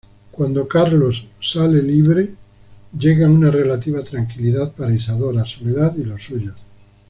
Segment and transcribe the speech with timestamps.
[0.31, 2.33] Cuando Carlos sale libre,
[2.97, 6.55] llega una relativa tranquilidad para Isadora, Soledad y los suyos.